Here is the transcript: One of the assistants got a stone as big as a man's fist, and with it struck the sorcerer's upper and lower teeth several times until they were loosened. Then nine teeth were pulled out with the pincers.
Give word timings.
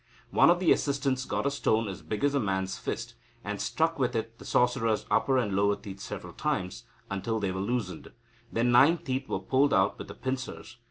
One 0.31 0.49
of 0.49 0.59
the 0.59 0.71
assistants 0.71 1.25
got 1.25 1.45
a 1.45 1.51
stone 1.51 1.87
as 1.87 2.01
big 2.01 2.23
as 2.23 2.33
a 2.33 2.39
man's 2.39 2.75
fist, 2.75 3.13
and 3.43 3.57
with 3.59 3.59
it 3.59 3.63
struck 3.67 3.97
the 4.39 4.45
sorcerer's 4.45 5.05
upper 5.11 5.37
and 5.37 5.55
lower 5.55 5.75
teeth 5.75 5.99
several 5.99 6.33
times 6.33 6.85
until 7.11 7.39
they 7.39 7.51
were 7.51 7.61
loosened. 7.61 8.11
Then 8.51 8.71
nine 8.71 8.97
teeth 8.97 9.29
were 9.29 9.37
pulled 9.37 9.75
out 9.75 9.99
with 9.99 10.07
the 10.07 10.15
pincers. 10.15 10.77